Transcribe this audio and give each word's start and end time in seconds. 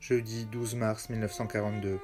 Jeudi 0.00 0.46
12 0.46 0.76
mars 0.76 1.10
1942. 1.10 1.98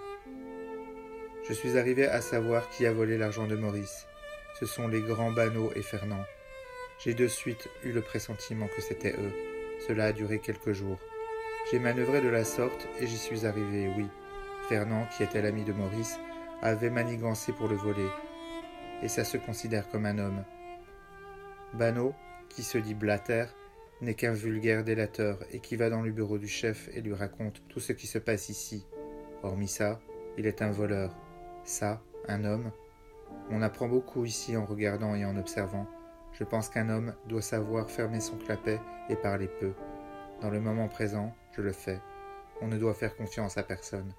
Je 1.48 1.52
suis 1.52 1.78
arrivé 1.78 2.06
à 2.06 2.20
savoir 2.20 2.68
qui 2.70 2.86
a 2.86 2.92
volé 2.92 3.16
l'argent 3.16 3.46
de 3.46 3.54
Maurice. 3.54 4.08
Ce 4.58 4.66
sont 4.66 4.88
les 4.88 5.00
grands 5.00 5.30
Banneau 5.30 5.70
et 5.76 5.82
Fernand. 5.82 6.24
J'ai 6.98 7.14
de 7.14 7.28
suite 7.28 7.68
eu 7.84 7.92
le 7.92 8.02
pressentiment 8.02 8.66
que 8.66 8.82
c'était 8.82 9.12
eux. 9.12 9.32
Cela 9.86 10.06
a 10.06 10.12
duré 10.12 10.40
quelques 10.40 10.72
jours. 10.72 10.98
J'ai 11.70 11.78
manœuvré 11.78 12.20
de 12.20 12.28
la 12.28 12.44
sorte 12.44 12.88
et 12.98 13.06
j'y 13.06 13.16
suis 13.16 13.46
arrivé, 13.46 13.88
oui. 13.96 14.06
Fernand, 14.68 15.06
qui 15.16 15.22
était 15.22 15.40
l'ami 15.40 15.62
de 15.62 15.72
Maurice, 15.72 16.18
avait 16.62 16.90
manigancé 16.90 17.52
pour 17.52 17.68
le 17.68 17.76
voler. 17.76 18.08
Et 19.02 19.08
ça 19.08 19.24
se 19.24 19.36
considère 19.36 19.88
comme 19.88 20.06
un 20.06 20.18
homme. 20.18 20.44
Banneau, 21.74 22.12
qui 22.48 22.64
se 22.64 22.76
dit 22.76 22.94
Blatter, 22.94 23.44
n'est 24.04 24.14
qu'un 24.14 24.32
vulgaire 24.32 24.84
délateur 24.84 25.38
et 25.50 25.60
qui 25.60 25.76
va 25.76 25.90
dans 25.90 26.02
le 26.02 26.12
bureau 26.12 26.38
du 26.38 26.48
chef 26.48 26.88
et 26.94 27.00
lui 27.00 27.14
raconte 27.14 27.62
tout 27.68 27.80
ce 27.80 27.92
qui 27.92 28.06
se 28.06 28.18
passe 28.18 28.48
ici. 28.48 28.86
Hormis 29.42 29.68
ça, 29.68 30.00
il 30.38 30.46
est 30.46 30.62
un 30.62 30.70
voleur. 30.70 31.16
Ça, 31.64 32.02
un 32.28 32.44
homme. 32.44 32.70
On 33.50 33.62
apprend 33.62 33.88
beaucoup 33.88 34.24
ici 34.24 34.56
en 34.56 34.64
regardant 34.64 35.14
et 35.14 35.24
en 35.24 35.36
observant. 35.36 35.86
Je 36.32 36.44
pense 36.44 36.68
qu'un 36.68 36.88
homme 36.88 37.14
doit 37.28 37.42
savoir 37.42 37.90
fermer 37.90 38.20
son 38.20 38.36
clapet 38.36 38.80
et 39.08 39.16
parler 39.16 39.48
peu. 39.60 39.72
Dans 40.40 40.50
le 40.50 40.60
moment 40.60 40.88
présent, 40.88 41.34
je 41.56 41.62
le 41.62 41.72
fais. 41.72 42.00
On 42.60 42.68
ne 42.68 42.78
doit 42.78 42.94
faire 42.94 43.16
confiance 43.16 43.56
à 43.56 43.62
personne. 43.62 44.12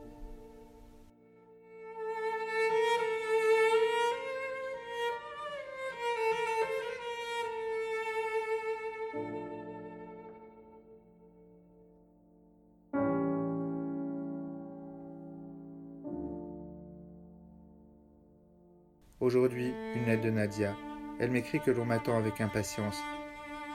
Aujourd'hui, 19.22 19.74
une 19.96 20.08
lettre 20.08 20.24
de 20.24 20.30
Nadia. 20.30 20.76
Elle 21.22 21.32
m'écrit 21.32 21.62
que 21.62 21.72
l'on 21.72 21.86
m'attend 21.86 22.18
avec 22.18 22.42
impatience. 22.42 22.98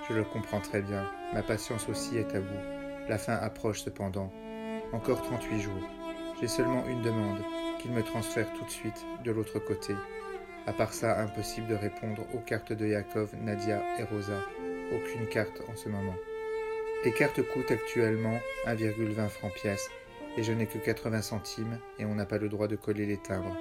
Je 0.06 0.12
le 0.12 0.22
comprends 0.22 0.60
très 0.60 0.82
bien. 0.82 1.10
Ma 1.32 1.42
patience 1.42 1.88
aussi 1.88 2.18
est 2.18 2.34
à 2.34 2.40
bout. 2.40 3.08
La 3.08 3.16
fin 3.16 3.36
approche 3.36 3.80
cependant. 3.80 4.30
Encore 4.92 5.22
38 5.22 5.60
jours. 5.60 5.88
J'ai 6.38 6.46
seulement 6.46 6.86
une 6.88 7.00
demande, 7.00 7.38
qu'il 7.80 7.90
me 7.92 8.02
transfère 8.02 8.52
tout 8.52 8.66
de 8.66 8.70
suite 8.70 9.06
de 9.24 9.30
l'autre 9.30 9.58
côté. 9.60 9.94
À 10.66 10.74
part 10.74 10.92
ça, 10.92 11.18
impossible 11.18 11.68
de 11.68 11.74
répondre 11.74 12.26
aux 12.34 12.40
cartes 12.40 12.74
de 12.74 12.86
Yakov, 12.86 13.34
Nadia 13.40 13.82
et 13.98 14.04
Rosa. 14.04 14.44
Aucune 14.92 15.26
carte 15.26 15.62
en 15.72 15.74
ce 15.74 15.88
moment. 15.88 16.16
Les 17.02 17.12
cartes 17.12 17.40
coûtent 17.54 17.70
actuellement 17.70 18.38
1,20 18.66 19.28
francs 19.30 19.54
pièce, 19.54 19.88
et 20.36 20.42
je 20.42 20.52
n'ai 20.52 20.66
que 20.66 20.76
80 20.76 21.22
centimes, 21.22 21.78
et 21.98 22.04
on 22.04 22.14
n'a 22.14 22.26
pas 22.26 22.36
le 22.36 22.50
droit 22.50 22.68
de 22.68 22.76
coller 22.76 23.06
les 23.06 23.16
timbres. 23.16 23.56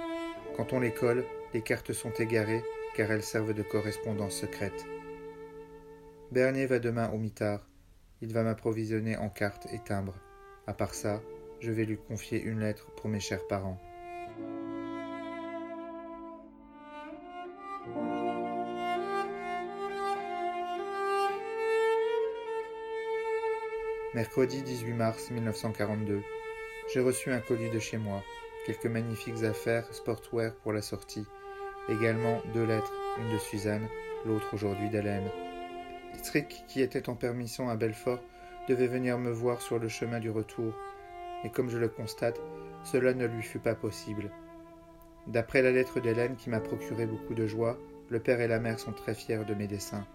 Quand 0.58 0.74
on 0.74 0.82
les 0.82 0.92
colle, 0.92 1.24
les 1.54 1.62
cartes 1.62 1.94
sont 1.94 2.12
égarées 2.12 2.64
car 2.96 3.12
elles 3.12 3.24
servent 3.24 3.54
de 3.54 3.64
correspondance 3.64 4.36
secrète. 4.36 4.86
Bernier 6.32 6.66
va 6.66 6.80
demain 6.80 7.10
au 7.12 7.18
mitard. 7.18 7.68
Il 8.22 8.34
va 8.34 8.44
m'approvisionner 8.44 9.18
en 9.18 9.30
cartes 9.30 9.68
et 9.72 9.80
timbres. 9.80 10.20
À 10.68 10.74
part 10.74 10.94
ça, 10.94 11.22
je 11.60 11.72
vais 11.72 11.86
lui 11.86 11.98
confier 11.98 12.42
une 12.42 12.60
lettre 12.60 12.92
pour 12.96 13.10
mes 13.10 13.20
chers 13.20 13.48
parents. 13.48 13.80
Mercredi 24.14 24.62
18 24.64 24.94
mars 24.94 25.32
1942. 25.32 26.22
J'ai 26.94 27.00
reçu 27.00 27.32
un 27.32 27.40
colis 27.40 27.70
de 27.70 27.80
chez 27.80 27.98
moi 27.98 28.24
quelques 28.66 28.86
magnifiques 28.86 29.44
affaires 29.44 29.92
sportwear 29.92 30.54
pour 30.56 30.74
la 30.74 30.82
sortie, 30.82 31.26
également 31.88 32.42
deux 32.54 32.66
lettres, 32.66 32.94
une 33.20 33.34
de 33.34 33.40
Suzanne, 33.40 33.88
l'autre 34.26 34.54
aujourd'hui 34.54 34.90
d'Hélène. 34.90 35.30
Strick, 36.22 36.64
qui 36.68 36.82
était 36.82 37.10
en 37.10 37.16
permission 37.16 37.70
à 37.70 37.76
Belfort, 37.76 38.20
devait 38.68 38.88
venir 38.88 39.18
me 39.18 39.32
voir 39.32 39.62
sur 39.62 39.80
le 39.80 39.88
chemin 39.88 40.20
du 40.20 40.30
retour, 40.30 40.74
et 41.44 41.50
comme 41.50 41.70
je 41.70 41.78
le 41.78 41.88
constate, 41.88 42.40
cela 42.84 43.14
ne 43.14 43.26
lui 43.26 43.42
fut 43.42 43.60
pas 43.60 43.76
possible. 43.76 44.30
D'après 45.28 45.62
la 45.62 45.72
lettre 45.72 46.00
d'Hélène 46.00 46.36
qui 46.36 46.50
m'a 46.50 46.60
procuré 46.60 47.06
beaucoup 47.06 47.34
de 47.34 47.48
joie, 47.48 47.78
le 48.10 48.20
père 48.20 48.42
et 48.42 48.48
la 48.48 48.60
mère 48.60 48.80
sont 48.80 48.92
très 48.92 49.14
fiers 49.14 49.46
de 49.46 49.54
mes 49.54 49.68
dessins. 49.68 50.06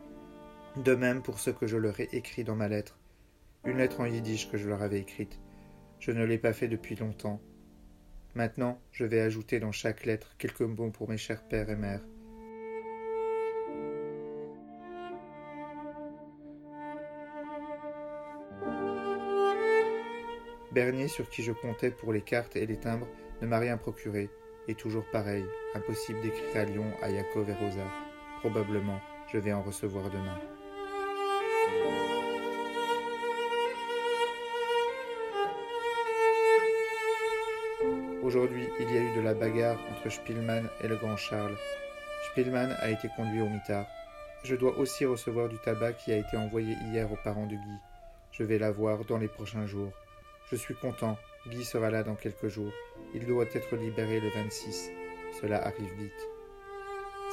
De 0.76 0.94
même 0.94 1.22
pour 1.22 1.38
ce 1.38 1.50
que 1.50 1.66
je 1.66 1.76
leur 1.76 1.98
ai 2.00 2.08
écrit 2.12 2.44
dans 2.44 2.56
ma 2.56 2.68
lettre, 2.68 2.98
une 3.64 3.78
lettre 3.78 4.00
en 4.00 4.06
yiddish 4.06 4.50
que 4.50 4.58
je 4.58 4.68
leur 4.68 4.82
avais 4.82 4.98
écrite. 4.98 5.38
Je 6.00 6.10
ne 6.10 6.24
l'ai 6.24 6.38
pas 6.38 6.52
fait 6.52 6.68
depuis 6.68 6.96
longtemps, 6.96 7.40
Maintenant, 8.34 8.80
je 8.90 9.04
vais 9.04 9.20
ajouter 9.20 9.60
dans 9.60 9.70
chaque 9.70 10.04
lettre 10.06 10.34
quelques 10.38 10.62
mots 10.62 10.90
pour 10.90 11.08
mes 11.08 11.16
chers 11.16 11.42
pères 11.46 11.70
et 11.70 11.76
mères. 11.76 12.02
Bernier, 20.72 21.06
sur 21.06 21.30
qui 21.30 21.44
je 21.44 21.52
comptais 21.52 21.92
pour 21.92 22.12
les 22.12 22.22
cartes 22.22 22.56
et 22.56 22.66
les 22.66 22.76
timbres, 22.76 23.06
ne 23.40 23.46
m'a 23.46 23.60
rien 23.60 23.76
procuré. 23.76 24.28
Et 24.66 24.74
toujours 24.74 25.04
pareil, 25.12 25.44
impossible 25.74 26.20
d'écrire 26.22 26.56
à 26.56 26.64
Lyon, 26.64 26.90
à 27.02 27.10
Yakov 27.10 27.48
et 27.48 27.52
Rosa. 27.52 27.86
Probablement, 28.40 28.98
je 29.32 29.38
vais 29.38 29.52
en 29.52 29.62
recevoir 29.62 30.10
demain. 30.10 30.53
Aujourd'hui, 38.24 38.66
il 38.80 38.90
y 38.90 38.96
a 38.96 39.02
eu 39.02 39.16
de 39.16 39.20
la 39.20 39.34
bagarre 39.34 39.78
entre 39.92 40.10
Spielmann 40.10 40.66
et 40.82 40.88
le 40.88 40.96
grand 40.96 41.18
Charles. 41.18 41.58
Spielmann 42.30 42.74
a 42.80 42.88
été 42.88 43.06
conduit 43.14 43.42
au 43.42 43.50
mitard. 43.50 43.84
Je 44.44 44.56
dois 44.56 44.78
aussi 44.78 45.04
recevoir 45.04 45.50
du 45.50 45.58
tabac 45.58 45.92
qui 45.92 46.10
a 46.10 46.16
été 46.16 46.38
envoyé 46.38 46.74
hier 46.90 47.12
aux 47.12 47.18
parents 47.22 47.44
de 47.44 47.54
Guy. 47.54 47.78
Je 48.32 48.42
vais 48.42 48.56
l'avoir 48.56 49.04
dans 49.04 49.18
les 49.18 49.28
prochains 49.28 49.66
jours. 49.66 49.92
Je 50.50 50.56
suis 50.56 50.74
content. 50.74 51.18
Guy 51.48 51.66
sera 51.66 51.90
là 51.90 52.02
dans 52.02 52.14
quelques 52.14 52.48
jours. 52.48 52.72
Il 53.14 53.26
doit 53.26 53.44
être 53.44 53.76
libéré 53.76 54.20
le 54.20 54.30
26. 54.30 54.90
Cela 55.42 55.62
arrive 55.62 55.92
vite. 55.98 56.28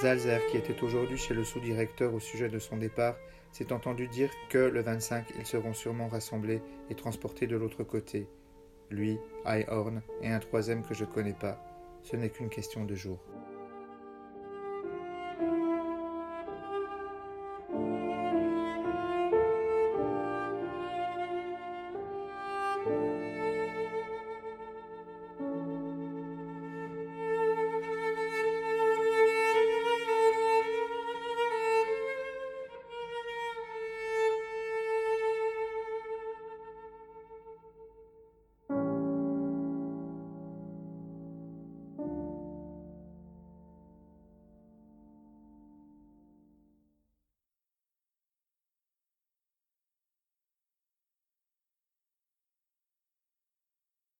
Zalzer, 0.02 0.46
qui 0.52 0.58
était 0.58 0.84
aujourd'hui 0.84 1.18
chez 1.18 1.34
le 1.34 1.46
sous-directeur 1.46 2.14
au 2.14 2.20
sujet 2.20 2.50
de 2.50 2.60
son 2.60 2.76
départ, 2.76 3.16
s'est 3.54 3.72
entendu 3.72 4.10
dire 4.10 4.30
que 4.50 4.58
le 4.58 4.82
25, 4.82 5.28
ils 5.40 5.46
seront 5.46 5.74
sûrement 5.74 6.10
rassemblés 6.10 6.62
et 6.90 6.96
transportés 6.96 7.48
de 7.48 7.56
l'autre 7.56 7.86
côté 7.86 8.28
lui, 8.92 9.18
Eyehorn 9.46 10.02
et 10.22 10.30
un 10.30 10.40
troisième 10.40 10.84
que 10.84 10.94
je 10.94 11.06
connais 11.06 11.34
pas. 11.34 11.58
Ce 12.04 12.16
n'est 12.16 12.30
qu'une 12.30 12.50
question 12.50 12.86
de 12.86 12.96
jour. 12.96 13.20